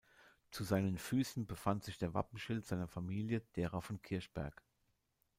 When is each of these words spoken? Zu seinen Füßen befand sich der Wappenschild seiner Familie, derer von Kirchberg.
Zu 0.49 0.63
seinen 0.63 0.97
Füßen 0.97 1.45
befand 1.45 1.83
sich 1.83 1.99
der 1.99 2.15
Wappenschild 2.15 2.65
seiner 2.65 2.87
Familie, 2.87 3.41
derer 3.55 3.83
von 3.83 4.01
Kirchberg. 4.01 4.63